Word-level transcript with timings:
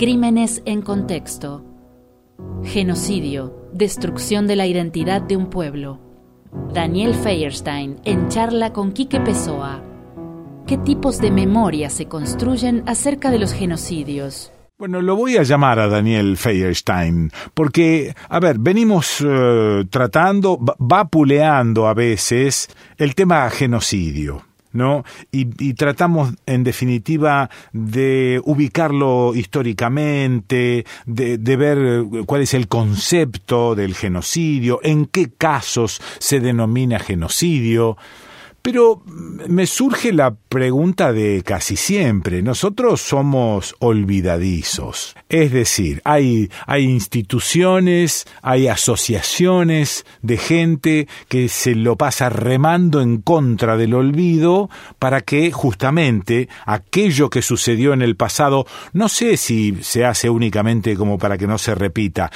Crímenes 0.00 0.62
en 0.64 0.80
contexto. 0.80 1.62
Genocidio, 2.64 3.68
destrucción 3.74 4.46
de 4.46 4.56
la 4.56 4.66
identidad 4.66 5.20
de 5.20 5.36
un 5.36 5.50
pueblo. 5.50 6.00
Daniel 6.72 7.14
Feierstein 7.14 8.00
en 8.06 8.28
charla 8.28 8.72
con 8.72 8.92
Quique 8.92 9.20
Pessoa. 9.20 9.82
¿Qué 10.66 10.78
tipos 10.78 11.18
de 11.18 11.30
memoria 11.30 11.90
se 11.90 12.06
construyen 12.06 12.82
acerca 12.86 13.30
de 13.30 13.40
los 13.40 13.52
genocidios? 13.52 14.50
Bueno, 14.78 15.02
lo 15.02 15.16
voy 15.16 15.36
a 15.36 15.42
llamar 15.42 15.78
a 15.78 15.88
Daniel 15.88 16.38
Feierstein, 16.38 17.30
porque, 17.52 18.14
a 18.30 18.40
ver, 18.40 18.56
venimos 18.58 19.22
eh, 19.22 19.84
tratando, 19.90 20.58
vapuleando 20.78 21.86
a 21.86 21.92
veces 21.92 22.70
el 22.96 23.14
tema 23.14 23.50
genocidio. 23.50 24.49
¿No? 24.72 25.04
Y, 25.32 25.74
tratamos, 25.74 26.34
en 26.46 26.64
definitiva, 26.64 27.50
de 27.72 28.40
ubicarlo 28.44 29.34
históricamente, 29.34 30.84
de, 31.06 31.38
de, 31.38 31.56
ver 31.56 32.04
cuál 32.26 32.42
es 32.42 32.54
el 32.54 32.68
concepto 32.68 33.74
del 33.74 33.94
genocidio, 33.94 34.80
en 34.82 35.06
qué 35.06 35.30
casos 35.30 36.00
se 36.18 36.40
denomina 36.40 36.98
genocidio. 36.98 37.96
Pero 38.62 39.02
me 39.06 39.66
surge 39.66 40.12
la 40.12 40.34
pregunta 40.34 41.12
de 41.12 41.42
casi 41.44 41.76
siempre. 41.76 42.42
Nosotros 42.42 43.00
somos 43.00 43.74
olvidadizos. 43.78 45.16
Es 45.28 45.50
decir, 45.50 46.02
hay, 46.04 46.50
hay 46.66 46.84
instituciones, 46.84 48.26
hay 48.42 48.68
asociaciones 48.68 50.04
de 50.20 50.36
gente 50.36 51.08
que 51.28 51.48
se 51.48 51.74
lo 51.74 51.96
pasa 51.96 52.28
remando 52.28 53.00
en 53.00 53.22
contra 53.22 53.76
del 53.76 53.94
olvido 53.94 54.68
para 54.98 55.22
que 55.22 55.50
justamente 55.52 56.48
aquello 56.66 57.30
que 57.30 57.42
sucedió 57.42 57.94
en 57.94 58.02
el 58.02 58.16
pasado, 58.16 58.66
no 58.92 59.08
sé 59.08 59.36
si 59.36 59.78
se 59.80 60.04
hace 60.04 60.28
únicamente 60.28 60.96
como 60.96 61.18
para 61.18 61.38
que 61.38 61.46
no 61.46 61.58
se 61.58 61.74
repita, 61.74 62.30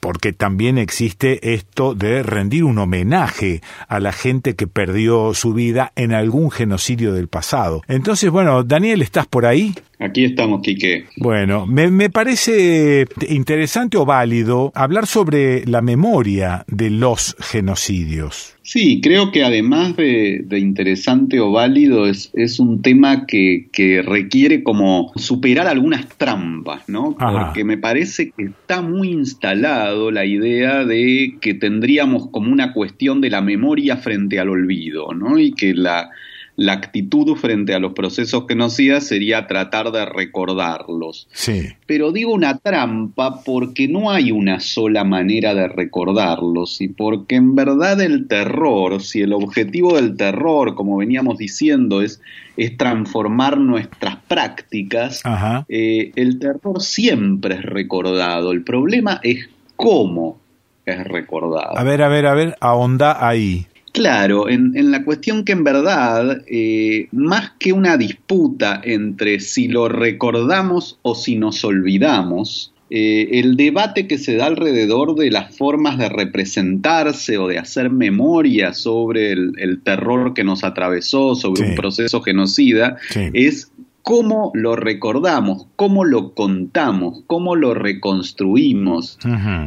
porque 0.00 0.32
también 0.32 0.78
existe 0.78 1.54
esto 1.54 1.94
de 1.94 2.22
rendir 2.22 2.64
un 2.64 2.78
homenaje 2.78 3.62
a 3.88 4.00
la 4.00 4.12
gente 4.12 4.54
que 4.54 4.66
perdió 4.66 5.34
su 5.34 5.52
vida 5.52 5.92
en 5.96 6.12
algún 6.12 6.50
genocidio 6.50 7.12
del 7.12 7.28
pasado. 7.28 7.82
Entonces, 7.88 8.30
bueno, 8.30 8.62
Daniel, 8.64 9.02
¿estás 9.02 9.26
por 9.26 9.46
ahí? 9.46 9.74
Aquí 10.00 10.24
estamos, 10.24 10.62
Quique. 10.62 11.06
Bueno, 11.16 11.66
me, 11.66 12.08
parece 12.08 13.04
interesante 13.28 13.96
o 13.96 14.04
válido 14.04 14.70
hablar 14.74 15.06
sobre 15.08 15.66
la 15.66 15.82
memoria 15.82 16.64
de 16.68 16.90
los 16.90 17.34
genocidios. 17.40 18.54
Sí, 18.62 19.00
creo 19.02 19.32
que 19.32 19.42
además 19.42 19.96
de, 19.96 20.44
interesante 20.50 21.40
o 21.40 21.50
válido 21.50 22.06
es, 22.06 22.30
es 22.34 22.60
un 22.60 22.80
tema 22.80 23.26
que, 23.26 23.66
que, 23.72 24.02
requiere 24.02 24.62
como 24.62 25.10
superar 25.16 25.66
algunas 25.66 26.06
trampas, 26.16 26.88
¿no? 26.88 27.16
Porque 27.18 27.64
me 27.64 27.78
parece 27.78 28.30
que 28.30 28.44
está 28.44 28.82
muy 28.82 29.08
instalado 29.10 30.12
la 30.12 30.24
idea 30.24 30.84
de 30.84 31.38
que 31.40 31.54
tendríamos 31.54 32.28
como 32.30 32.52
una 32.52 32.72
cuestión 32.72 33.20
de 33.20 33.30
la 33.30 33.40
memoria 33.40 33.96
frente 33.96 34.38
al 34.38 34.50
olvido, 34.50 35.12
¿no? 35.12 35.38
Y 35.38 35.52
que 35.52 35.74
la 35.74 36.10
la 36.58 36.72
actitud 36.72 37.36
frente 37.36 37.72
a 37.72 37.78
los 37.78 37.92
procesos 37.92 38.42
genocidas 38.48 39.06
sería 39.06 39.46
tratar 39.46 39.92
de 39.92 40.04
recordarlos. 40.04 41.28
Sí. 41.30 41.68
Pero 41.86 42.10
digo 42.10 42.32
una 42.32 42.58
trampa 42.58 43.44
porque 43.44 43.86
no 43.86 44.10
hay 44.10 44.32
una 44.32 44.58
sola 44.58 45.04
manera 45.04 45.54
de 45.54 45.68
recordarlos 45.68 46.80
y 46.80 46.88
porque 46.88 47.36
en 47.36 47.54
verdad 47.54 48.00
el 48.00 48.26
terror, 48.26 49.00
si 49.00 49.20
el 49.20 49.34
objetivo 49.34 49.94
del 49.94 50.16
terror, 50.16 50.74
como 50.74 50.96
veníamos 50.96 51.38
diciendo, 51.38 52.02
es, 52.02 52.20
es 52.56 52.76
transformar 52.76 53.58
nuestras 53.58 54.16
prácticas, 54.26 55.22
eh, 55.68 56.10
el 56.16 56.40
terror 56.40 56.82
siempre 56.82 57.54
es 57.54 57.62
recordado. 57.62 58.50
El 58.50 58.64
problema 58.64 59.20
es 59.22 59.48
cómo 59.76 60.40
es 60.84 61.04
recordado. 61.04 61.78
A 61.78 61.84
ver, 61.84 62.02
a 62.02 62.08
ver, 62.08 62.26
a 62.26 62.34
ver, 62.34 62.56
ahonda 62.58 63.24
ahí. 63.24 63.68
Claro, 63.98 64.48
en, 64.48 64.92
la 64.92 65.02
cuestión 65.02 65.44
que 65.44 65.50
en 65.50 65.64
verdad, 65.64 66.42
eh, 66.46 67.08
más 67.10 67.54
que 67.58 67.72
una 67.72 67.96
disputa 67.96 68.80
entre 68.84 69.40
si 69.40 69.66
lo 69.66 69.88
recordamos 69.88 71.00
o 71.02 71.16
si 71.16 71.34
nos 71.34 71.64
olvidamos, 71.64 72.72
eh, 72.90 73.40
el 73.40 73.56
debate 73.56 74.06
que 74.06 74.16
se 74.16 74.36
da 74.36 74.46
alrededor 74.46 75.16
de 75.16 75.32
las 75.32 75.56
formas 75.56 75.98
de 75.98 76.08
representarse 76.08 77.38
o 77.38 77.48
de 77.48 77.58
hacer 77.58 77.90
memoria 77.90 78.72
sobre 78.72 79.32
el, 79.32 79.80
terror 79.82 80.32
que 80.32 80.44
nos 80.44 80.62
atravesó, 80.62 81.34
sobre 81.34 81.70
un 81.70 81.74
proceso 81.74 82.22
genocida, 82.22 82.98
es 83.32 83.72
cómo 84.08 84.52
lo 84.54 84.74
recordamos, 84.74 85.66
cómo 85.76 86.06
lo 86.06 86.32
contamos, 86.32 87.24
cómo 87.26 87.56
lo 87.56 87.74
reconstruimos, 87.74 89.18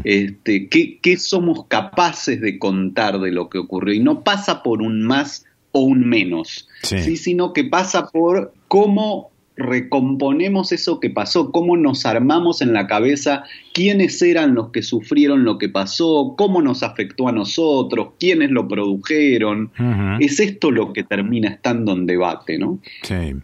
este, 0.04 0.68
qué, 0.68 1.18
somos 1.18 1.68
capaces 1.68 2.42
de 2.42 2.58
contar 2.58 3.20
de 3.20 3.32
lo 3.32 3.50
que 3.50 3.60
ocurrió. 3.60 3.94
Y 3.94 4.00
no 4.00 4.24
pasa 4.24 4.64
por 4.64 4.82
un 4.82 5.04
más 5.04 5.46
o 5.74 5.82
un 5.82 6.10
menos, 6.10 6.68
sino 6.82 7.54
que 7.54 7.66
pasa 7.66 8.08
por 8.08 8.52
cómo 8.68 9.30
recomponemos 9.56 10.72
eso 10.72 11.00
que 11.00 11.12
pasó, 11.12 11.52
cómo 11.52 11.78
nos 11.78 12.08
armamos 12.08 12.64
en 12.64 12.74
la 12.74 12.88
cabeza 12.88 13.44
quiénes 13.76 14.20
eran 14.24 14.56
los 14.56 14.72
que 14.72 14.82
sufrieron 14.82 15.44
lo 15.44 15.60
que 15.60 15.70
pasó, 15.70 16.34
cómo 16.36 16.64
nos 16.64 16.82
afectó 16.82 17.28
a 17.28 17.32
nosotros, 17.32 18.14
quiénes 18.20 18.50
lo 18.50 18.68
produjeron. 18.68 19.72
Es 20.20 20.40
esto 20.40 20.72
lo 20.72 20.94
que 20.94 21.04
termina 21.04 21.50
estando 21.50 21.92
en 21.92 22.08
debate, 22.08 22.58
¿no? 22.58 22.80
Sí. 23.04 23.36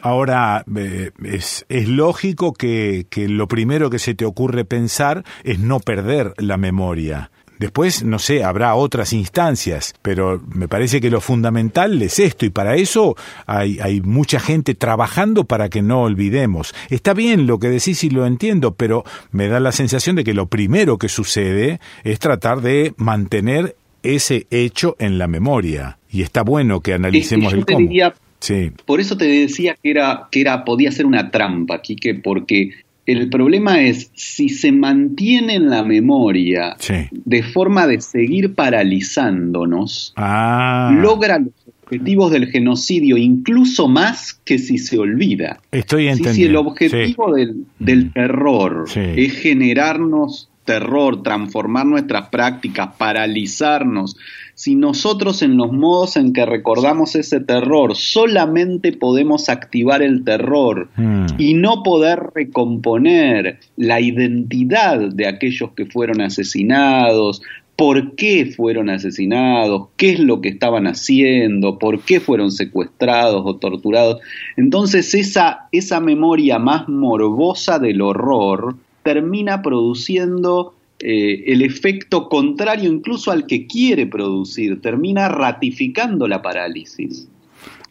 Ahora, 0.00 0.64
eh, 0.76 1.10
es, 1.24 1.66
es, 1.68 1.88
lógico 1.88 2.52
que, 2.52 3.06
que 3.10 3.28
lo 3.28 3.48
primero 3.48 3.90
que 3.90 3.98
se 3.98 4.14
te 4.14 4.24
ocurre 4.24 4.64
pensar 4.64 5.24
es 5.44 5.58
no 5.58 5.80
perder 5.80 6.34
la 6.38 6.56
memoria. 6.56 7.30
Después, 7.60 8.04
no 8.04 8.18
sé, 8.18 8.42
habrá 8.42 8.74
otras 8.74 9.12
instancias, 9.12 9.94
pero 10.00 10.40
me 10.54 10.66
parece 10.66 10.98
que 10.98 11.10
lo 11.10 11.20
fundamental 11.20 12.00
es 12.00 12.18
esto 12.18 12.46
y 12.46 12.50
para 12.50 12.76
eso 12.76 13.16
hay, 13.44 13.78
hay 13.80 14.00
mucha 14.00 14.40
gente 14.40 14.74
trabajando 14.74 15.44
para 15.44 15.68
que 15.68 15.82
no 15.82 16.00
olvidemos. 16.00 16.74
Está 16.88 17.12
bien 17.12 17.46
lo 17.46 17.58
que 17.58 17.68
decís 17.68 18.02
y 18.02 18.08
lo 18.08 18.24
entiendo, 18.24 18.72
pero 18.72 19.04
me 19.30 19.48
da 19.48 19.60
la 19.60 19.72
sensación 19.72 20.16
de 20.16 20.24
que 20.24 20.32
lo 20.32 20.46
primero 20.46 20.96
que 20.96 21.10
sucede 21.10 21.80
es 22.02 22.18
tratar 22.18 22.62
de 22.62 22.94
mantener 22.96 23.76
ese 24.02 24.46
hecho 24.50 24.96
en 24.98 25.18
la 25.18 25.26
memoria. 25.26 25.98
Y 26.10 26.22
está 26.22 26.42
bueno 26.42 26.80
que 26.80 26.94
analicemos 26.94 27.52
el 27.52 27.66
cómo. 27.66 27.90
Sí. 28.40 28.72
Por 28.86 29.00
eso 29.00 29.16
te 29.16 29.26
decía 29.26 29.76
que 29.82 29.90
era, 29.90 30.28
que 30.30 30.40
era, 30.40 30.64
podía 30.64 30.90
ser 30.92 31.06
una 31.06 31.30
trampa, 31.30 31.80
Quique, 31.80 32.14
porque 32.14 32.70
el 33.06 33.28
problema 33.28 33.80
es 33.80 34.10
si 34.14 34.48
se 34.48 34.72
mantiene 34.72 35.54
en 35.54 35.70
la 35.70 35.82
memoria 35.82 36.76
de 37.10 37.42
forma 37.42 37.86
de 37.86 38.00
seguir 38.00 38.54
paralizándonos, 38.54 40.12
ah. 40.16 40.92
logra 40.94 41.38
los 41.38 41.52
objetivos 41.82 42.30
del 42.30 42.46
genocidio 42.46 43.16
incluso 43.16 43.88
más 43.88 44.34
que 44.44 44.58
si 44.58 44.78
se 44.78 44.98
olvida. 44.98 45.60
Estoy 45.72 46.08
entendiendo. 46.08 46.34
Si, 46.34 46.44
el 46.44 46.56
objetivo 46.56 47.34
del, 47.34 48.06
mm. 48.06 48.12
terror 48.12 48.84
es 48.94 49.32
generarnos 49.34 50.48
terror, 50.64 51.24
transformar 51.24 51.86
nuestras 51.86 52.28
prácticas, 52.28 52.90
paralizarnos, 52.96 54.16
si 54.60 54.74
nosotros 54.74 55.40
en 55.40 55.56
los 55.56 55.72
modos 55.72 56.18
en 56.18 56.34
que 56.34 56.44
recordamos 56.44 57.16
ese 57.16 57.40
terror 57.40 57.96
solamente 57.96 58.92
podemos 58.92 59.48
activar 59.48 60.02
el 60.02 60.22
terror 60.22 60.90
hmm. 60.96 61.28
y 61.38 61.54
no 61.54 61.82
poder 61.82 62.24
recomponer 62.34 63.58
la 63.78 64.02
identidad 64.02 64.98
de 64.98 65.26
aquellos 65.26 65.70
que 65.70 65.86
fueron 65.86 66.20
asesinados, 66.20 67.40
por 67.74 68.14
qué 68.16 68.52
fueron 68.54 68.90
asesinados, 68.90 69.88
qué 69.96 70.10
es 70.10 70.20
lo 70.20 70.42
que 70.42 70.50
estaban 70.50 70.86
haciendo, 70.86 71.78
por 71.78 72.02
qué 72.02 72.20
fueron 72.20 72.52
secuestrados 72.52 73.40
o 73.46 73.56
torturados. 73.56 74.20
Entonces 74.58 75.14
esa, 75.14 75.68
esa 75.72 76.00
memoria 76.00 76.58
más 76.58 76.86
morbosa 76.86 77.78
del 77.78 78.02
horror 78.02 78.76
termina 79.04 79.62
produciendo 79.62 80.74
eh, 81.02 81.44
el 81.46 81.62
efecto 81.62 82.28
contrario 82.28 82.90
incluso 82.90 83.30
al 83.30 83.46
que 83.46 83.66
quiere 83.66 84.06
producir, 84.06 84.80
termina 84.80 85.28
ratificando 85.28 86.28
la 86.28 86.42
parálisis. 86.42 87.28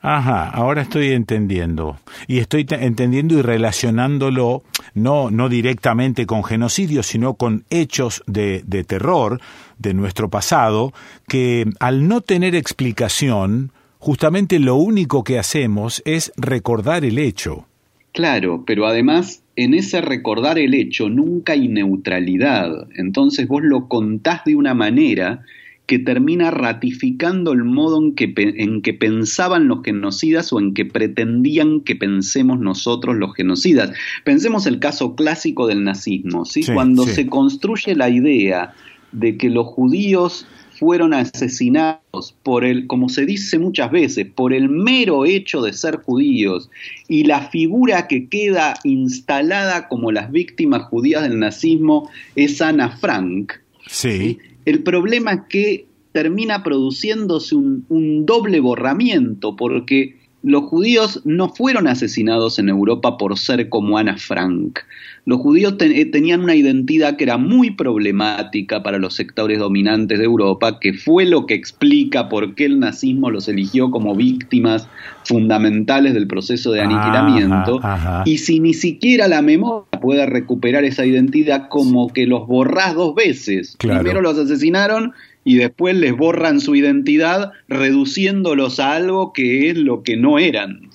Ajá, 0.01 0.49
ahora 0.49 0.83
estoy 0.83 1.11
entendiendo. 1.11 1.97
Y 2.27 2.39
estoy 2.39 2.65
entendiendo 2.69 3.37
y 3.37 3.41
relacionándolo 3.41 4.63
no, 4.93 5.29
no 5.29 5.49
directamente 5.49 6.25
con 6.25 6.43
genocidio, 6.43 7.03
sino 7.03 7.33
con 7.33 7.65
hechos 7.69 8.23
de, 8.25 8.63
de 8.65 8.85
terror 8.85 9.41
de 9.77 9.93
nuestro 9.93 10.29
pasado, 10.29 10.93
que 11.27 11.65
al 11.79 12.07
no 12.07 12.21
tener 12.21 12.55
explicación, 12.55 13.71
justamente 13.97 14.59
lo 14.59 14.75
único 14.75 15.23
que 15.25 15.37
hacemos 15.37 16.01
es 16.05 16.31
recordar 16.37 17.03
el 17.03 17.17
hecho. 17.17 17.65
Claro, 18.13 18.63
pero 18.65 18.87
además 18.87 19.43
en 19.55 19.73
ese 19.73 20.01
recordar 20.01 20.57
el 20.57 20.73
hecho 20.73 21.09
nunca 21.09 21.53
hay 21.53 21.67
neutralidad. 21.67 22.87
Entonces 22.95 23.47
vos 23.47 23.61
lo 23.63 23.87
contás 23.87 24.43
de 24.45 24.55
una 24.55 24.73
manera 24.73 25.43
que 25.85 25.97
termina 25.97 26.51
ratificando 26.51 27.51
el 27.51 27.63
modo 27.63 27.99
en 27.99 28.13
que, 28.13 28.31
en 28.37 28.83
que 28.83 28.93
pensaban 28.93 29.67
los 29.67 29.79
genocidas 29.83 30.53
o 30.53 30.59
en 30.59 30.75
que 30.75 30.85
pretendían 30.85 31.81
que 31.81 31.95
pensemos 31.95 32.59
nosotros 32.59 33.15
los 33.15 33.33
genocidas. 33.33 33.91
Pensemos 34.23 34.67
el 34.67 34.79
caso 34.79 35.15
clásico 35.15 35.65
del 35.65 35.83
nazismo, 35.83 36.45
¿sí? 36.45 36.61
Cuando 36.71 37.05
se 37.05 37.25
construye 37.25 37.95
la 37.95 38.07
idea 38.09 38.73
de 39.11 39.35
que 39.35 39.49
los 39.49 39.65
judíos 39.65 40.45
fueron 40.79 41.13
asesinados 41.13 42.35
por 42.43 42.63
el, 42.63 42.87
como 42.87 43.09
se 43.09 43.25
dice 43.25 43.59
muchas 43.59 43.91
veces, 43.91 44.27
por 44.33 44.53
el 44.53 44.69
mero 44.69 45.25
hecho 45.25 45.61
de 45.61 45.73
ser 45.73 45.97
judíos 45.97 46.69
y 47.09 47.25
la 47.25 47.49
figura 47.49 48.07
que 48.07 48.29
queda 48.29 48.75
instalada 48.85 49.89
como 49.89 50.11
las 50.11 50.31
víctimas 50.31 50.83
judías 50.83 51.23
del 51.23 51.39
nazismo 51.39 52.09
es 52.35 52.61
Ana 52.61 52.97
Frank. 52.97 53.53
Sí. 53.87 54.37
El 54.65 54.83
problema 54.83 55.33
es 55.33 55.41
que 55.49 55.85
termina 56.11 56.63
produciéndose 56.63 57.55
un, 57.55 58.25
doble 58.25 58.59
borramiento, 58.59 59.55
porque 59.55 60.15
los 60.41 60.63
judíos 60.63 61.21
no 61.25 61.49
fueron 61.49 61.87
asesinados 61.87 62.59
en 62.59 62.69
Europa 62.69 63.17
por 63.17 63.37
ser 63.37 63.67
como 63.69 63.97
Ana 63.97 64.17
Frank. 64.17 64.79
Los 65.25 65.41
judíos 65.41 65.75
eh, 65.79 66.05
tenían 66.05 66.41
una 66.41 66.55
identidad 66.55 67.17
que 67.17 67.25
era 67.25 67.37
muy 67.37 67.71
problemática 67.71 68.81
para 68.81 68.97
los 68.99 69.15
sectores 69.15 69.59
dominantes 69.59 70.17
de 70.17 70.25
Europa, 70.25 70.79
que 70.79 70.93
fue 70.93 71.25
lo 71.25 71.45
que 71.45 71.55
explica 71.55 72.29
por 72.29 72.55
qué 72.55 72.65
el 72.65 72.79
nazismo 72.79 73.29
los 73.29 73.47
eligió 73.47 73.91
como 73.91 74.15
víctimas 74.15 74.87
fundamentales 75.25 76.13
del 76.13 76.27
proceso 76.27 76.71
de 76.71 76.81
aniquilamiento. 76.81 77.81
Y 78.25 78.37
si 78.37 78.59
ni 78.59 78.73
siquiera 78.73 79.27
la 79.27 79.41
memoria 79.41 79.85
puede 80.01 80.25
recuperar 80.25 80.85
esa 80.85 81.05
identidad, 81.05 81.67
como 81.67 82.11
que 82.13 82.25
los 82.25 82.47
borrás 82.47 82.95
dos 82.95 83.13
veces. 83.13 83.75
Primero 83.77 84.21
los 84.21 84.37
asesinaron 84.37 85.13
y 85.49 85.55
después 85.55 85.95
les 85.95 86.15
borran 86.15 86.59
su 86.59 86.75
identidad 86.75 87.53
reduciéndolos 87.67 88.79
a 88.79 88.93
algo 88.93 89.33
que 89.33 89.71
es 89.71 89.77
lo 89.77 90.03
que 90.03 90.15
no 90.15 90.37
eran. 90.37 90.91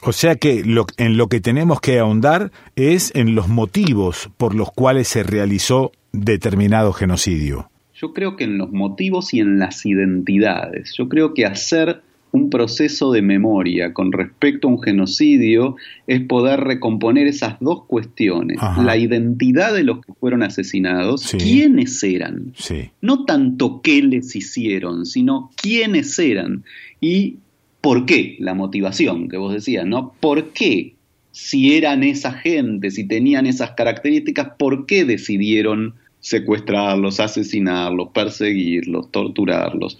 O 0.00 0.12
sea 0.12 0.36
que 0.36 0.64
lo, 0.64 0.86
en 0.96 1.18
lo 1.18 1.28
que 1.28 1.42
tenemos 1.42 1.82
que 1.82 1.98
ahondar 1.98 2.50
es 2.74 3.14
en 3.14 3.34
los 3.34 3.48
motivos 3.48 4.30
por 4.38 4.54
los 4.54 4.72
cuales 4.72 5.08
se 5.08 5.24
realizó 5.24 5.92
determinado 6.12 6.94
genocidio. 6.94 7.70
Yo 7.92 8.14
creo 8.14 8.36
que 8.36 8.44
en 8.44 8.56
los 8.56 8.72
motivos 8.72 9.34
y 9.34 9.40
en 9.40 9.58
las 9.58 9.84
identidades. 9.84 10.94
Yo 10.96 11.10
creo 11.10 11.34
que 11.34 11.44
hacer 11.44 12.00
un 12.32 12.50
proceso 12.50 13.12
de 13.12 13.22
memoria 13.22 13.92
con 13.92 14.12
respecto 14.12 14.68
a 14.68 14.70
un 14.70 14.82
genocidio 14.82 15.76
es 16.06 16.20
poder 16.20 16.60
recomponer 16.60 17.26
esas 17.26 17.56
dos 17.60 17.84
cuestiones, 17.86 18.58
la 18.82 18.96
identidad 18.96 19.74
de 19.74 19.84
los 19.84 20.04
que 20.04 20.12
fueron 20.14 20.42
asesinados, 20.42 21.32
quiénes 21.38 22.02
eran, 22.02 22.52
no 23.00 23.24
tanto 23.24 23.80
qué 23.82 24.02
les 24.02 24.34
hicieron, 24.36 25.06
sino 25.06 25.50
quiénes 25.56 26.18
eran. 26.18 26.64
Y 27.00 27.36
por 27.80 28.06
qué, 28.06 28.36
la 28.40 28.54
motivación 28.54 29.28
que 29.28 29.36
vos 29.36 29.52
decías, 29.52 29.86
¿no? 29.86 30.12
¿Por 30.20 30.52
qué? 30.52 30.94
Si 31.30 31.74
eran 31.74 32.02
esa 32.02 32.32
gente, 32.32 32.90
si 32.90 33.06
tenían 33.06 33.46
esas 33.46 33.72
características, 33.72 34.52
¿por 34.58 34.86
qué 34.86 35.04
decidieron 35.04 35.94
secuestrarlos, 36.20 37.20
asesinarlos, 37.20 38.08
perseguirlos, 38.12 39.10
torturarlos. 39.10 39.98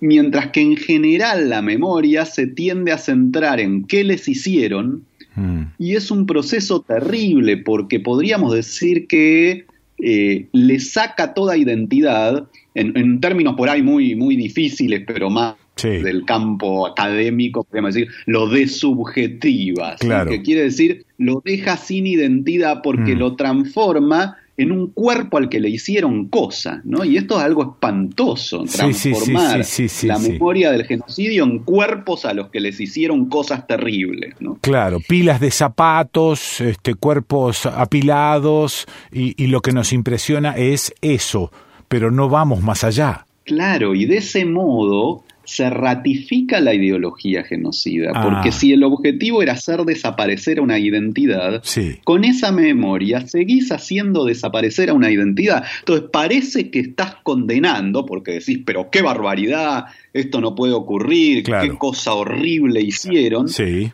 Mientras 0.00 0.48
que 0.48 0.60
en 0.60 0.76
general 0.76 1.48
la 1.48 1.62
memoria 1.62 2.24
se 2.24 2.46
tiende 2.46 2.92
a 2.92 2.98
centrar 2.98 3.60
en 3.60 3.84
qué 3.84 4.04
les 4.04 4.28
hicieron 4.28 5.04
mm. 5.36 5.62
y 5.78 5.94
es 5.94 6.10
un 6.10 6.26
proceso 6.26 6.80
terrible 6.80 7.56
porque 7.56 8.00
podríamos 8.00 8.54
decir 8.54 9.06
que 9.06 9.66
eh, 9.98 10.46
le 10.52 10.80
saca 10.80 11.34
toda 11.34 11.56
identidad, 11.56 12.48
en, 12.74 13.20
términos 13.20 13.54
por 13.56 13.68
ahí 13.68 13.82
muy, 13.82 14.14
muy 14.14 14.36
difíciles, 14.36 15.02
pero 15.06 15.28
más 15.28 15.56
del 15.82 16.24
campo 16.26 16.86
académico, 16.86 17.64
podríamos 17.64 17.94
decir, 17.94 18.10
lo 18.26 18.48
desubjetiva, 18.48 19.96
que 20.28 20.42
quiere 20.42 20.64
decir 20.64 21.06
lo 21.16 21.42
deja 21.44 21.76
sin 21.76 22.06
identidad 22.06 22.80
porque 22.82 23.14
mm. 23.14 23.18
lo 23.18 23.36
transforma 23.36 24.36
en 24.60 24.72
un 24.72 24.88
cuerpo 24.88 25.38
al 25.38 25.48
que 25.48 25.58
le 25.58 25.70
hicieron 25.70 26.28
cosas, 26.28 26.84
¿no? 26.84 27.02
Y 27.02 27.16
esto 27.16 27.38
es 27.38 27.44
algo 27.44 27.62
espantoso, 27.62 28.64
transformar 28.64 29.64
la 30.02 30.18
memoria 30.18 30.70
del 30.70 30.84
genocidio 30.84 31.44
en 31.44 31.60
cuerpos 31.60 32.26
a 32.26 32.34
los 32.34 32.50
que 32.50 32.60
les 32.60 32.78
hicieron 32.78 33.30
cosas 33.30 33.66
terribles, 33.66 34.34
¿no? 34.38 34.58
Claro, 34.60 35.00
pilas 35.00 35.40
de 35.40 35.50
zapatos, 35.50 36.60
este, 36.60 36.94
cuerpos 36.94 37.64
apilados, 37.64 38.86
y, 39.10 39.42
y 39.42 39.46
lo 39.46 39.62
que 39.62 39.72
nos 39.72 39.94
impresiona 39.94 40.56
es 40.58 40.92
eso, 41.00 41.50
pero 41.88 42.10
no 42.10 42.28
vamos 42.28 42.62
más 42.62 42.84
allá. 42.84 43.24
Claro, 43.44 43.94
y 43.94 44.04
de 44.04 44.18
ese 44.18 44.44
modo 44.44 45.24
se 45.50 45.68
ratifica 45.68 46.60
la 46.60 46.72
ideología 46.72 47.42
genocida, 47.42 48.12
porque 48.22 48.50
ah. 48.50 48.52
si 48.52 48.72
el 48.72 48.84
objetivo 48.84 49.42
era 49.42 49.54
hacer 49.54 49.84
desaparecer 49.84 50.60
una 50.60 50.78
identidad, 50.78 51.60
con 52.04 52.22
esa 52.22 52.52
memoria 52.52 53.26
seguís 53.26 53.72
haciendo 53.72 54.24
desaparecer 54.24 54.90
a 54.90 54.94
una 54.94 55.10
identidad. 55.10 55.64
Entonces 55.80 56.08
parece 56.12 56.70
que 56.70 56.78
estás 56.78 57.16
condenando, 57.24 58.06
porque 58.06 58.34
decís, 58.34 58.60
pero 58.64 58.90
qué 58.92 59.02
barbaridad, 59.02 59.86
esto 60.12 60.40
no 60.40 60.54
puede 60.54 60.72
ocurrir, 60.72 61.42
qué 61.42 61.74
cosa 61.76 62.14
horrible 62.14 62.80
hicieron, 62.80 63.46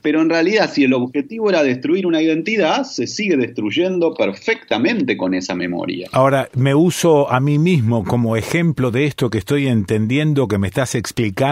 pero 0.03 0.20
en 0.20 0.29
realidad 0.29 0.70
si 0.70 0.85
el 0.85 0.93
objetivo 0.93 1.49
era 1.49 1.62
destruir 1.62 2.06
una 2.06 2.20
identidad, 2.20 2.85
se 2.85 3.06
sigue 3.06 3.38
destruyendo 3.38 4.12
perfectamente 4.12 5.17
con 5.17 5.32
esa 5.32 5.55
memoria. 5.55 6.08
Ahora, 6.12 6.50
me 6.55 6.75
uso 6.75 7.31
a 7.32 7.41
mí 7.41 7.58
mismo 7.58 8.05
como 8.05 8.37
ejemplo 8.37 8.91
de 8.91 9.06
esto 9.06 9.31
que 9.31 9.38
estoy 9.38 9.69
entendiendo, 9.69 10.49
que 10.49 10.58
me 10.58 10.69
estás 10.69 10.94
explicando, 10.94 11.45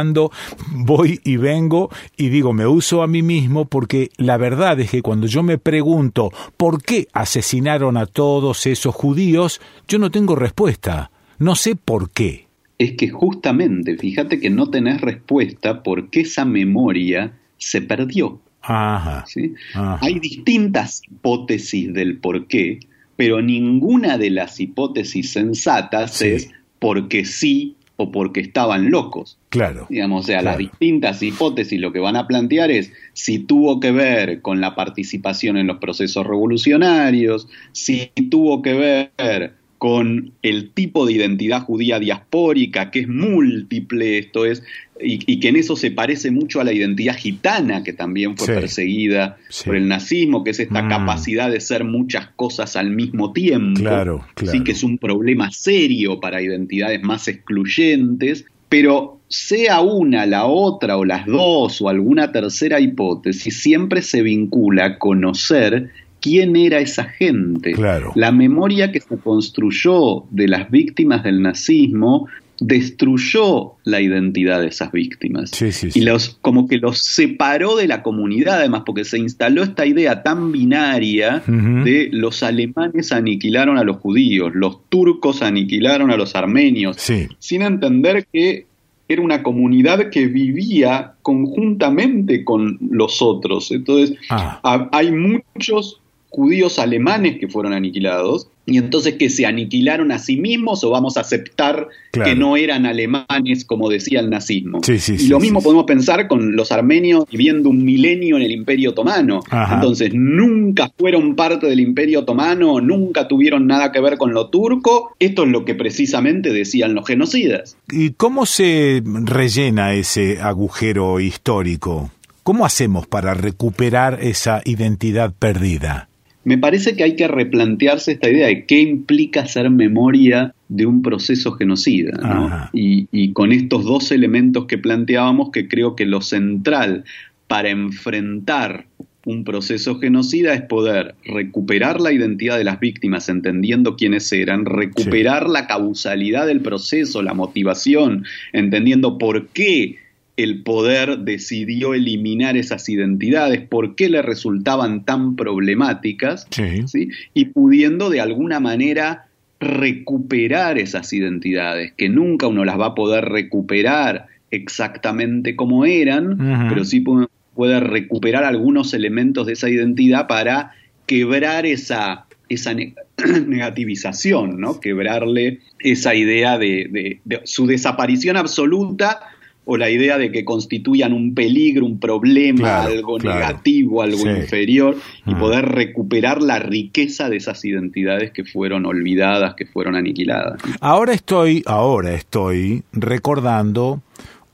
voy 0.70 1.20
y 1.24 1.36
vengo 1.36 1.90
y 2.16 2.28
digo, 2.28 2.52
me 2.52 2.66
uso 2.66 3.02
a 3.02 3.06
mí 3.06 3.22
mismo 3.22 3.66
porque 3.66 4.10
la 4.16 4.36
verdad 4.36 4.80
es 4.80 4.90
que 4.90 5.02
cuando 5.02 5.26
yo 5.26 5.42
me 5.42 5.58
pregunto 5.58 6.32
por 6.56 6.82
qué 6.82 7.08
asesinaron 7.12 7.96
a 7.96 8.06
todos 8.06 8.66
esos 8.66 8.94
judíos, 8.94 9.60
yo 9.88 9.98
no 9.98 10.10
tengo 10.10 10.34
respuesta, 10.34 11.10
no 11.38 11.54
sé 11.54 11.76
por 11.76 12.10
qué. 12.10 12.46
Es 12.78 12.92
que 12.92 13.08
justamente, 13.08 13.96
fíjate 13.96 14.40
que 14.40 14.50
no 14.50 14.68
tenés 14.68 15.00
respuesta 15.00 15.82
porque 15.82 16.20
esa 16.22 16.44
memoria 16.44 17.32
se 17.56 17.82
perdió. 17.82 18.40
Hay 18.66 20.18
distintas 20.20 21.02
hipótesis 21.06 21.92
del 21.92 22.18
por 22.18 22.46
qué, 22.46 22.80
pero 23.16 23.42
ninguna 23.42 24.18
de 24.18 24.30
las 24.30 24.58
hipótesis 24.58 25.30
sensatas 25.30 26.20
es 26.22 26.50
porque 26.78 27.24
sí 27.24 27.76
o 27.96 28.10
porque 28.10 28.40
estaban 28.40 28.90
locos. 28.90 29.38
Claro. 29.50 29.86
Digamos, 29.88 30.24
o 30.24 30.26
sea, 30.26 30.42
las 30.42 30.58
distintas 30.58 31.22
hipótesis 31.22 31.80
lo 31.80 31.92
que 31.92 32.00
van 32.00 32.16
a 32.16 32.26
plantear 32.26 32.70
es 32.70 32.92
si 33.12 33.38
tuvo 33.38 33.78
que 33.80 33.92
ver 33.92 34.42
con 34.42 34.60
la 34.60 34.74
participación 34.74 35.56
en 35.56 35.68
los 35.68 35.78
procesos 35.78 36.26
revolucionarios, 36.26 37.48
si 37.72 38.10
tuvo 38.30 38.62
que 38.62 38.74
ver 38.74 39.54
con 39.78 40.32
el 40.42 40.70
tipo 40.70 41.04
de 41.04 41.12
identidad 41.12 41.62
judía 41.62 41.98
diaspórica, 41.98 42.90
que 42.90 43.00
es 43.00 43.08
múltiple, 43.08 44.18
esto 44.18 44.46
es, 44.46 44.62
y, 45.00 45.40
que 45.40 45.48
en 45.48 45.56
eso 45.56 45.76
se 45.76 45.90
parece 45.90 46.30
mucho 46.30 46.60
a 46.60 46.64
la 46.64 46.72
identidad 46.72 47.16
gitana, 47.16 47.82
que 47.82 47.92
también 47.92 48.36
fue 48.36 48.54
perseguida 48.54 49.38
por 49.64 49.76
el 49.76 49.88
nazismo, 49.88 50.44
que 50.44 50.50
es 50.50 50.60
esta 50.60 50.82
mm. 50.82 50.88
capacidad 50.88 51.50
de 51.50 51.60
ser 51.60 51.84
muchas 51.84 52.28
cosas 52.36 52.76
al 52.76 52.90
mismo 52.90 53.32
tiempo. 53.32 53.80
Claro, 53.80 54.24
Sí, 54.44 54.62
que 54.62 54.72
es 54.72 54.82
un 54.84 54.98
problema 54.98 55.50
serio 55.50 56.20
para 56.20 56.40
identidades 56.40 57.02
más 57.02 57.26
excluyentes, 57.26 58.44
pero 58.68 59.20
sea 59.28 59.80
una, 59.80 60.26
la 60.26 60.46
otra, 60.46 60.96
o 60.96 61.04
las 61.04 61.26
dos, 61.26 61.80
o 61.80 61.88
alguna 61.88 62.30
tercera 62.30 62.78
hipótesis, 62.78 63.60
siempre 63.60 64.00
se 64.00 64.22
vincula 64.22 64.84
a 64.86 64.98
conocer 64.98 65.90
quién 66.20 66.56
era 66.56 66.78
esa 66.78 67.04
gente. 67.04 67.74
La 68.14 68.32
memoria 68.32 68.92
que 68.92 69.00
se 69.00 69.18
construyó 69.18 70.24
de 70.30 70.48
las 70.48 70.70
víctimas 70.70 71.22
del 71.22 71.42
nazismo 71.42 72.28
destruyó 72.60 73.74
la 73.84 74.00
identidad 74.00 74.60
de 74.60 74.68
esas 74.68 74.92
víctimas. 74.92 75.50
Y 75.94 76.00
los 76.02 76.38
como 76.40 76.68
que 76.68 76.78
los 76.78 76.98
separó 76.98 77.76
de 77.76 77.88
la 77.88 78.02
comunidad 78.02 78.58
además 78.58 78.82
porque 78.86 79.04
se 79.04 79.18
instaló 79.18 79.62
esta 79.62 79.86
idea 79.86 80.22
tan 80.22 80.52
binaria 80.52 81.42
de 81.46 82.08
los 82.12 82.42
alemanes 82.42 83.12
aniquilaron 83.12 83.78
a 83.78 83.84
los 83.84 83.96
judíos 83.96 84.52
los 84.54 84.88
turcos 84.88 85.42
aniquilaron 85.42 86.10
a 86.10 86.16
los 86.16 86.34
armenios 86.34 86.96
sin 87.38 87.62
entender 87.62 88.26
que 88.32 88.66
era 89.08 89.22
una 89.22 89.42
comunidad 89.42 90.10
que 90.10 90.26
vivía 90.26 91.14
conjuntamente 91.22 92.44
con 92.44 92.78
los 92.90 93.20
otros. 93.20 93.70
Entonces 93.70 94.16
ah. 94.30 94.88
hay 94.92 95.12
muchos 95.12 96.00
judíos 96.34 96.80
alemanes 96.80 97.38
que 97.38 97.46
fueron 97.46 97.72
aniquilados, 97.72 98.48
y 98.66 98.78
entonces 98.78 99.14
que 99.14 99.30
se 99.30 99.46
aniquilaron 99.46 100.10
a 100.10 100.18
sí 100.18 100.36
mismos 100.36 100.82
o 100.84 100.90
vamos 100.90 101.16
a 101.16 101.20
aceptar 101.20 101.88
que 102.10 102.34
no 102.34 102.56
eran 102.56 102.86
alemanes 102.86 103.64
como 103.64 103.88
decía 103.88 104.20
el 104.20 104.30
nazismo. 104.30 104.80
y 104.86 105.28
lo 105.28 105.38
mismo 105.38 105.62
podemos 105.62 105.84
pensar 105.84 106.26
con 106.28 106.56
los 106.56 106.72
armenios 106.72 107.24
viviendo 107.30 107.68
un 107.68 107.84
milenio 107.84 108.36
en 108.36 108.42
el 108.42 108.50
imperio 108.50 108.90
otomano. 108.90 109.40
Entonces 109.70 110.10
nunca 110.14 110.90
fueron 110.96 111.36
parte 111.36 111.66
del 111.66 111.80
imperio 111.80 112.20
otomano, 112.20 112.80
nunca 112.80 113.28
tuvieron 113.28 113.66
nada 113.66 113.92
que 113.92 114.00
ver 114.00 114.16
con 114.16 114.32
lo 114.32 114.48
turco. 114.48 115.14
Esto 115.18 115.44
es 115.44 115.50
lo 115.50 115.64
que 115.64 115.74
precisamente 115.74 116.52
decían 116.52 116.94
los 116.94 117.06
genocidas. 117.06 117.76
¿Y 117.92 118.10
cómo 118.10 118.46
se 118.46 119.02
rellena 119.04 119.94
ese 119.94 120.40
agujero 120.40 121.20
histórico? 121.20 122.10
¿Cómo 122.42 122.66
hacemos 122.66 123.06
para 123.06 123.34
recuperar 123.34 124.18
esa 124.22 124.62
identidad 124.64 125.32
perdida? 125.38 126.08
Me 126.44 126.58
parece 126.58 126.94
que 126.94 127.04
hay 127.04 127.16
que 127.16 127.26
replantearse 127.26 128.12
esta 128.12 128.30
idea 128.30 128.46
de 128.46 128.64
qué 128.66 128.80
implica 128.80 129.46
ser 129.46 129.70
memoria 129.70 130.54
de 130.68 130.86
un 130.86 131.02
proceso 131.02 131.52
genocida. 131.52 132.70
Y, 132.72 133.08
y, 133.10 133.32
con 133.32 133.52
estos 133.52 133.84
dos 133.84 134.12
elementos 134.12 134.66
que 134.66 134.78
planteábamos, 134.78 135.50
que 135.50 135.68
creo 135.68 135.96
que 135.96 136.06
lo 136.06 136.20
central 136.20 137.04
para 137.46 137.70
enfrentar 137.70 138.86
un 139.26 139.44
proceso 139.44 139.98
genocida 139.98 140.54
es 140.54 140.62
poder 140.62 141.14
recuperar 141.24 142.00
la 142.00 142.12
identidad 142.12 142.58
de 142.58 142.64
las 142.64 142.80
víctimas, 142.80 143.28
entendiendo 143.28 143.96
quiénes 143.96 144.30
eran, 144.32 144.66
recuperar 144.66 145.48
la 145.48 145.66
causalidad 145.66 146.46
del 146.46 146.60
proceso, 146.60 147.22
la 147.22 147.34
motivación, 147.34 148.24
entendiendo 148.52 149.18
por 149.18 149.48
qué 149.48 149.98
el 150.36 150.62
poder 150.62 151.20
decidió 151.20 151.94
eliminar 151.94 152.56
esas 152.56 152.88
identidades, 152.88 153.60
por 153.60 153.94
qué 153.94 154.08
le 154.08 154.20
resultaban 154.20 155.04
tan 155.04 155.36
problemáticas, 155.36 156.48
sí. 156.50 157.08
y 157.34 157.44
pudiendo 157.46 158.10
de 158.10 158.20
alguna 158.20 158.58
manera 158.58 159.26
recuperar 159.60 160.78
esas 160.78 161.12
identidades, 161.12 161.92
que 161.92 162.08
nunca 162.08 162.48
uno 162.48 162.64
las 162.64 162.78
va 162.78 162.86
a 162.86 162.94
poder 162.94 163.26
recuperar 163.26 164.26
exactamente 164.50 165.56
como 165.56 165.84
eran, 165.84 166.68
pero 166.68 166.84
sí 166.84 167.00
puede, 167.00 167.80
recuperar 167.80 168.44
algunos 168.44 168.92
elementos 168.94 169.46
de 169.46 169.52
esa 169.52 169.70
identidad 169.70 170.26
para 170.26 170.72
quebrar 171.06 171.64
esa, 171.66 172.26
esa 172.48 172.74
negativización, 173.46 174.60
¿no? 174.60 174.80
quebrarle 174.80 175.60
esa 175.78 176.16
idea 176.16 176.58
de 176.58 177.20
su 177.44 177.66
desaparición 177.68 178.36
absoluta 178.36 179.33
o 179.66 179.76
la 179.76 179.90
idea 179.90 180.18
de 180.18 180.30
que 180.30 180.44
constituyan 180.44 181.12
un 181.12 181.34
peligro, 181.34 181.86
un 181.86 181.98
problema, 181.98 182.82
algo 182.82 183.18
negativo, 183.18 184.02
algo 184.02 184.28
inferior, 184.28 184.96
y 185.26 185.34
poder 185.34 185.66
recuperar 185.66 186.42
la 186.42 186.58
riqueza 186.58 187.28
de 187.30 187.36
esas 187.36 187.64
identidades 187.64 188.30
que 188.32 188.44
fueron 188.44 188.84
olvidadas, 188.86 189.54
que 189.54 189.66
fueron 189.66 189.96
aniquiladas. 189.96 190.60
Ahora 190.80 191.12
estoy, 191.14 191.62
ahora 191.66 192.14
estoy 192.14 192.82
recordando 192.92 194.02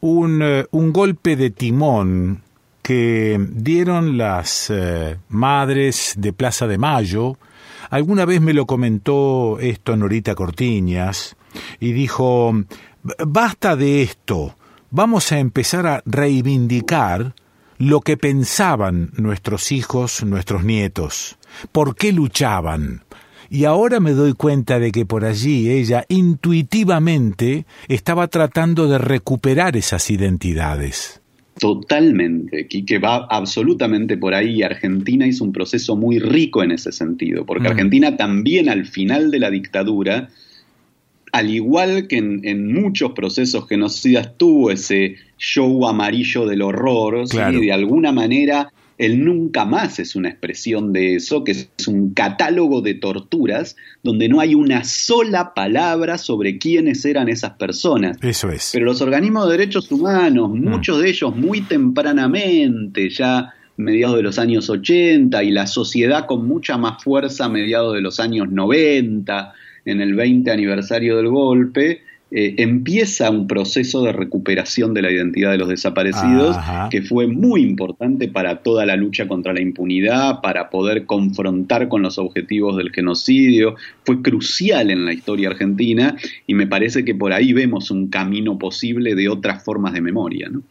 un, 0.00 0.40
eh, 0.42 0.66
un 0.70 0.92
golpe 0.92 1.36
de 1.36 1.50
timón 1.50 2.42
que 2.82 3.38
dieron 3.52 4.16
las 4.16 4.70
eh, 4.70 5.16
madres 5.28 6.14
de 6.18 6.32
Plaza 6.32 6.66
de 6.66 6.78
Mayo. 6.78 7.36
Alguna 7.90 8.24
vez 8.24 8.40
me 8.40 8.54
lo 8.54 8.66
comentó 8.66 9.58
esto 9.60 9.96
Norita 9.96 10.34
Cortiñas 10.34 11.36
y 11.78 11.92
dijo, 11.92 12.52
basta 13.26 13.76
de 13.76 14.02
esto, 14.02 14.54
vamos 14.90 15.32
a 15.32 15.38
empezar 15.38 15.86
a 15.86 16.02
reivindicar 16.04 17.34
lo 17.78 18.00
que 18.00 18.16
pensaban 18.16 19.10
nuestros 19.16 19.72
hijos, 19.72 20.22
nuestros 20.24 20.64
nietos, 20.64 21.38
por 21.72 21.96
qué 21.96 22.12
luchaban. 22.12 23.02
Y 23.48 23.64
ahora 23.64 23.98
me 23.98 24.12
doy 24.12 24.34
cuenta 24.34 24.78
de 24.78 24.92
que 24.92 25.06
por 25.06 25.24
allí 25.24 25.70
ella 25.70 26.04
intuitivamente 26.08 27.64
estaba 27.88 28.28
tratando 28.28 28.86
de 28.86 28.98
recuperar 28.98 29.76
esas 29.76 30.10
identidades. 30.10 31.20
Totalmente, 31.58 32.68
que 32.68 32.98
va 32.98 33.26
absolutamente 33.28 34.16
por 34.16 34.34
ahí. 34.34 34.62
Argentina 34.62 35.26
hizo 35.26 35.44
un 35.44 35.52
proceso 35.52 35.96
muy 35.96 36.18
rico 36.18 36.62
en 36.62 36.70
ese 36.70 36.92
sentido, 36.92 37.44
porque 37.44 37.68
mm. 37.68 37.72
Argentina 37.72 38.16
también 38.16 38.68
al 38.68 38.86
final 38.86 39.30
de 39.30 39.40
la 39.40 39.50
dictadura 39.50 40.28
al 41.32 41.50
igual 41.50 42.06
que 42.08 42.18
en, 42.18 42.72
muchos 42.72 43.12
procesos 43.12 43.68
genocidas 43.68 44.36
tuvo 44.36 44.70
ese 44.70 45.16
show 45.38 45.86
amarillo 45.86 46.46
del 46.46 46.62
horror, 46.62 47.24
y 47.32 47.66
de 47.66 47.72
alguna 47.72 48.12
manera 48.12 48.72
el 49.00 49.24
nunca 49.24 49.64
más 49.64 49.98
es 49.98 50.14
una 50.14 50.28
expresión 50.28 50.92
de 50.92 51.14
eso, 51.14 51.42
que 51.42 51.52
es 51.52 51.88
un 51.88 52.12
catálogo 52.12 52.82
de 52.82 52.92
torturas 52.92 53.74
donde 54.02 54.28
no 54.28 54.40
hay 54.40 54.54
una 54.54 54.84
sola 54.84 55.54
palabra 55.54 56.18
sobre 56.18 56.58
quiénes 56.58 57.02
eran 57.06 57.30
esas 57.30 57.52
personas. 57.52 58.18
Eso 58.20 58.50
es. 58.50 58.68
Pero 58.74 58.84
los 58.84 59.00
organismos 59.00 59.46
de 59.46 59.52
derechos 59.56 59.90
humanos, 59.90 60.50
mm. 60.50 60.68
muchos 60.68 61.00
de 61.00 61.08
ellos 61.08 61.34
muy 61.34 61.62
tempranamente, 61.62 63.08
ya 63.08 63.54
mediados 63.78 64.16
de 64.16 64.22
los 64.22 64.38
años 64.38 64.68
80, 64.68 65.44
y 65.44 65.50
la 65.50 65.66
sociedad 65.66 66.26
con 66.26 66.46
mucha 66.46 66.76
más 66.76 67.02
fuerza 67.02 67.46
a 67.46 67.48
mediados 67.48 67.94
de 67.94 68.02
los 68.02 68.20
años 68.20 68.50
90, 68.50 69.54
en 69.84 70.00
el 70.00 70.14
20 70.14 70.50
aniversario 70.50 71.16
del 71.16 71.28
golpe, 71.28 72.02
eh, 72.30 72.54
empieza 72.58 73.30
un 73.30 73.46
proceso 73.46 74.02
de 74.02 74.12
recuperación 74.12 74.94
de 74.94 75.02
la 75.02 75.10
identidad 75.10 75.50
de 75.50 75.58
los 75.58 75.68
desaparecidos 75.68 76.56
que 76.90 77.02
fue 77.02 77.26
muy 77.26 77.62
importante 77.62 78.28
para 78.28 78.62
toda 78.62 78.86
la 78.86 78.96
lucha 78.96 79.26
contra 79.28 79.52
la 79.52 79.60
impunidad, 79.60 80.40
para 80.40 80.70
poder 80.70 81.06
confrontar 81.06 81.88
con 81.88 82.02
los 82.02 82.18
objetivos 82.18 82.76
del 82.76 82.90
genocidio, 82.92 83.76
fue 84.04 84.22
crucial 84.22 84.90
en 84.90 85.04
la 85.04 85.12
historia 85.12 85.48
argentina 85.48 86.16
y 86.46 86.54
me 86.54 86.66
parece 86.66 87.04
que 87.04 87.14
por 87.14 87.32
ahí 87.32 87.52
vemos 87.52 87.90
un 87.90 88.08
camino 88.08 88.58
posible 88.58 89.14
de 89.14 89.28
otras 89.28 89.64
formas 89.64 89.92
de 89.92 90.00
memoria. 90.00 90.48
¿no? 90.50 90.62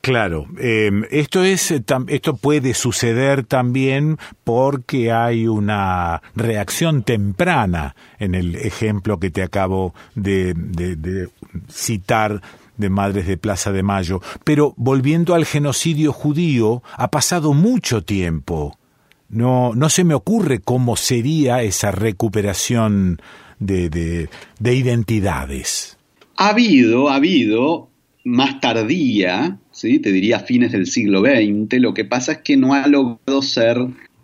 Claro, 0.00 0.46
em, 0.58 1.04
esto, 1.10 1.44
es, 1.44 1.70
esto 1.70 2.36
puede 2.36 2.74
suceder 2.74 3.44
también 3.44 4.16
porque 4.44 5.12
hay 5.12 5.46
una 5.46 6.22
reacción 6.34 7.02
temprana 7.02 7.94
en 8.18 8.34
el 8.34 8.54
ejemplo 8.56 9.18
que 9.18 9.30
te 9.30 9.42
acabo 9.42 9.94
de 10.14 10.54
de 10.80 10.96
citar 11.68 12.40
de 12.76 12.90
Madres 12.90 13.26
de 13.26 13.36
Plaza 13.36 13.72
de 13.72 13.82
Mayo. 13.82 14.20
Pero 14.44 14.74
volviendo 14.76 15.34
al 15.34 15.44
genocidio 15.44 16.12
judío, 16.12 16.82
ha 16.96 17.10
pasado 17.10 17.52
mucho 17.52 18.02
tiempo. 18.02 18.78
No, 19.28 19.74
no 19.74 19.88
se 19.88 20.02
me 20.02 20.14
ocurre 20.14 20.58
cómo 20.58 20.96
sería 20.96 21.62
esa 21.62 21.92
recuperación 21.92 23.20
de, 23.60 23.88
de, 24.58 24.74
identidades. 24.74 25.98
Ha 26.36 26.48
habido, 26.48 27.10
ha 27.10 27.16
habido, 27.16 27.88
más 28.24 28.60
tardía, 28.60 29.58
¿sí? 29.70 30.00
te 30.00 30.10
diría 30.10 30.40
fines 30.40 30.72
del 30.72 30.86
siglo 30.86 31.20
XX, 31.20 31.80
lo 31.80 31.94
que 31.94 32.04
pasa 32.04 32.32
es 32.32 32.38
que 32.38 32.56
no 32.56 32.74
ha 32.74 32.88
logrado 32.88 33.42
ser 33.42 33.78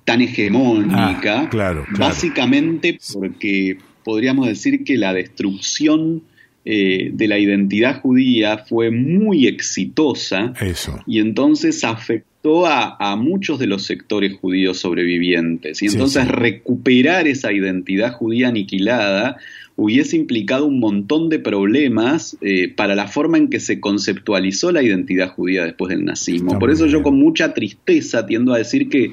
tan 0.05 0.23
hegemónica, 0.23 1.43
ah, 1.43 1.49
claro, 1.51 1.85
básicamente 1.99 2.99
porque 3.13 3.79
podríamos 4.05 4.47
decir 4.47 4.85
que 4.85 4.97
la 4.97 5.13
destrucción 5.13 6.23
eh, 6.69 7.11
de 7.13 7.29
la 7.29 7.39
identidad 7.39 8.01
judía 8.01 8.59
fue 8.59 8.91
muy 8.91 9.47
exitosa 9.47 10.53
y 11.07 11.21
entonces 11.21 11.85
afectó 11.85 12.67
a, 12.67 13.15
muchos 13.17 13.61
de 13.61 13.69
los 13.69 13.85
sectores 13.85 14.37
judíos 14.37 14.79
sobrevivientes. 14.79 15.81
Y 15.81 15.87
entonces 15.87 16.27
recuperar 16.27 17.29
esa 17.29 17.53
identidad 17.53 18.15
judía 18.15 18.49
aniquilada 18.49 19.37
hubiese 19.77 20.17
implicado 20.17 20.67
un 20.67 20.81
montón 20.81 21.29
de 21.29 21.39
problemas 21.39 22.37
eh, 22.41 22.69
para 22.69 22.97
la 22.97 23.07
forma 23.07 23.39
en 23.39 23.49
que 23.49 23.61
se 23.61 23.79
conceptualizó 23.79 24.73
la 24.73 24.83
identidad 24.83 25.29
judía 25.35 25.65
después 25.65 25.91
del 25.91 26.05
nazismo. 26.05 26.59
Por 26.59 26.73
eso 26.73 26.87
yo 26.87 27.01
con 27.01 27.17
mucha 27.17 27.55
tristeza 27.55 28.27
tiendo 28.27 28.53
a 28.53 28.59
decir 28.59 28.89
que 28.89 29.13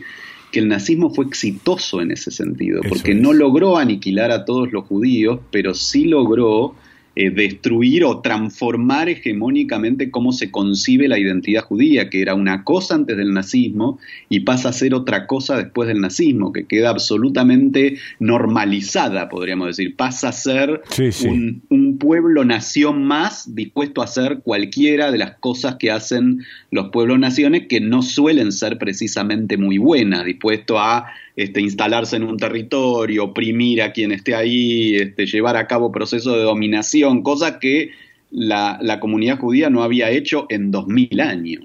que 0.52 0.60
el 0.60 0.68
nazismo 0.68 1.10
fue 1.10 1.26
exitoso 1.26 2.00
en 2.00 2.12
ese 2.12 2.30
sentido, 2.30 2.82
porque 2.88 3.16
no 3.16 3.34
logró 3.34 3.80
aniquilar 3.80 4.30
a 4.30 4.46
todos 4.46 4.72
los 4.72 4.86
judíos, 4.86 5.40
pero 5.50 5.74
sí 5.74 6.06
logró 6.06 6.76
eh, 7.16 7.30
destruir 7.30 8.04
o 8.06 8.22
transformar 8.22 9.08
hegemónicamente 9.08 10.10
cómo 10.10 10.32
se 10.32 10.50
concibe 10.50 11.08
la 11.08 11.20
identidad 11.20 11.62
judía, 11.62 12.10
que 12.10 12.22
era 12.24 12.34
una 12.34 12.64
cosa 12.64 12.96
antes 12.96 13.16
del 13.16 13.34
nazismo 13.34 14.00
y 14.30 14.40
pasa 14.40 14.70
a 14.70 14.74
ser 14.74 14.96
otra 14.96 15.28
cosa 15.28 15.58
después 15.58 15.88
del 15.88 16.02
nazismo, 16.02 16.52
que 16.52 16.66
queda 16.66 16.90
absolutamente 16.90 17.98
normalizada, 18.20 19.30
podríamos 19.30 19.68
decir, 19.68 19.96
pasa 19.96 20.30
a 20.30 20.32
ser 20.32 20.82
Un, 21.30 21.62
un, 21.70 21.98
pueblo 22.00 22.44
nación 22.46 23.04
más 23.04 23.54
dispuesto 23.54 24.02
a 24.02 24.06
hacer 24.06 24.40
cualquiera 24.44 25.12
de 25.12 25.20
las 25.20 25.38
cosas 25.38 25.76
que 25.76 25.92
hacen 25.92 26.44
los 26.72 26.90
pueblos 26.90 27.20
naciones 27.20 27.68
que 27.68 27.80
no 27.80 28.02
suelen 28.02 28.52
ser 28.52 28.80
precisamente 28.80 29.58
muy 29.58 29.78
buenas, 29.78 30.26
dispuesto 30.26 30.80
a 30.80 31.06
este, 31.36 31.62
instalarse 31.62 32.16
en 32.16 32.24
un 32.24 32.38
territorio, 32.38 33.26
oprimir 33.26 33.82
a 33.82 33.92
quien 33.92 34.12
esté 34.12 34.36
ahí, 34.36 34.96
este, 34.96 35.26
llevar 35.26 35.58
a 35.58 35.68
cabo 35.68 35.92
procesos 35.92 36.36
de 36.36 36.44
dominación, 36.44 37.24
cosas 37.24 37.58
que 37.60 37.92
la, 38.30 39.00
comunidad 39.00 39.40
judía 39.40 39.70
no 39.70 39.84
había 39.84 40.10
hecho 40.10 40.46
en 40.50 40.72
dos 40.72 40.88
mil 40.88 41.20
años. 41.22 41.64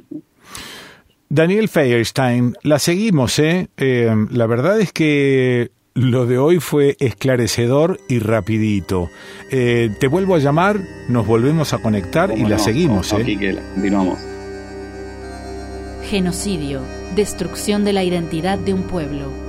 Daniel 1.29 1.69
Feierstein, 1.69 2.55
la 2.63 2.79
seguimos, 2.79 3.39
¿eh? 3.39 3.69
¿eh? 3.77 4.11
La 4.31 4.47
verdad 4.47 4.81
es 4.81 4.93
que 4.93 5.71
lo 5.93 6.27
de 6.27 6.39
hoy 6.39 6.61
fue 6.61 6.97
esclarecedor 7.01 7.99
y 8.09 8.21
rapidito. 8.21 9.11
Eh, 9.51 9.91
te 10.01 10.07
vuelvo 10.07 10.37
a 10.37 10.39
llamar, 10.39 10.81
nos 11.09 11.27
volvemos 11.27 11.75
a 11.75 11.83
conectar 11.83 12.33
y 12.37 12.45
la 12.45 12.59
seguimos, 12.59 13.13
¿eh? 13.13 13.17
Aquí 13.21 13.37
que 13.37 13.53
la 13.53 13.63
continuamos. 13.75 14.19
Genocidio, 16.05 16.81
destrucción 17.15 17.85
de 17.85 17.93
la 17.93 18.05
identidad 18.05 18.59
de 18.59 18.73
un 18.73 18.85
pueblo. 18.85 19.48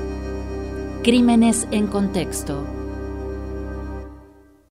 Crímenes 1.01 1.65
en 1.71 1.87
contexto 1.87 2.78